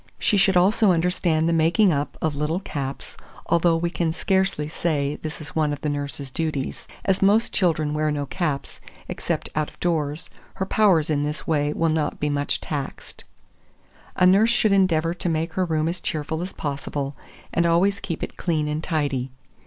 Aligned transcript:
She 0.17 0.35
should 0.35 0.57
also 0.57 0.91
understand 0.93 1.47
the 1.47 1.53
making 1.53 1.91
up 1.93 2.17
of 2.23 2.33
little 2.33 2.59
caps, 2.59 3.15
although 3.45 3.75
we 3.77 3.91
can 3.91 4.11
scarcely 4.11 4.67
say 4.67 5.19
this 5.21 5.39
is 5.39 5.55
one 5.55 5.71
of 5.71 5.81
the 5.81 5.89
nurse's 5.89 6.31
duties. 6.31 6.87
As 7.05 7.21
most 7.21 7.53
children 7.53 7.93
wear 7.93 8.09
no 8.09 8.25
caps, 8.25 8.81
except 9.07 9.49
out 9.55 9.69
of 9.69 9.79
doors, 9.79 10.31
her 10.55 10.65
powers 10.65 11.11
in 11.11 11.21
this 11.23 11.45
way 11.45 11.71
will 11.71 11.89
not 11.89 12.19
be 12.19 12.31
much 12.31 12.59
taxed. 12.59 13.25
2433. 14.17 14.25
A 14.25 14.39
nurse 14.41 14.49
should 14.49 14.71
endeavour 14.71 15.13
to 15.13 15.29
make 15.29 15.53
her 15.53 15.65
room 15.65 15.87
as 15.87 16.01
cheerful 16.01 16.41
as 16.41 16.51
possible, 16.53 17.15
and 17.53 17.67
always 17.67 17.99
keep 17.99 18.23
it 18.23 18.37
clean 18.37 18.67
and 18.67 18.83
tidy. 18.83 19.29